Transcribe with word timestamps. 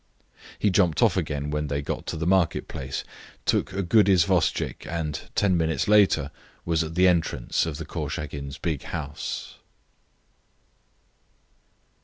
He 0.57 0.71
jumped 0.71 1.03
off 1.03 1.15
again 1.15 1.51
when 1.51 1.67
they 1.67 1.83
got 1.83 2.07
to 2.07 2.17
the 2.17 2.25
market 2.25 2.67
place, 2.67 3.03
took 3.45 3.71
a 3.71 3.83
good 3.83 4.07
isvostchik, 4.09 4.87
and 4.87 5.21
ten 5.35 5.55
minutes 5.55 5.87
later 5.87 6.31
was 6.65 6.83
at 6.83 6.95
the 6.95 7.07
entrance 7.07 7.67
of 7.67 7.77
the 7.77 7.85
Korchagins' 7.85 8.57
big 8.59 8.81
house. 8.81 9.57